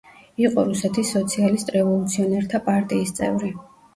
იყო 0.43 0.61
რუსეთის 0.69 1.11
სოციალისტ-რევოლუციონერთა 1.15 2.61
პარტიის 2.71 3.15
წევრი. 3.21 3.53